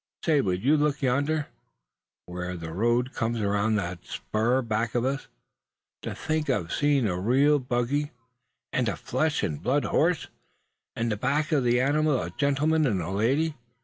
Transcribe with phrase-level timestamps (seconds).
[0.25, 1.49] "Say, would you look yonder,
[2.25, 5.27] where that road comes around the spur back of us;
[6.01, 8.09] to think of seeing a real buggy
[8.73, 10.25] and a flesh and blood horse,
[10.95, 13.53] and back of the animal a gentleman and lady!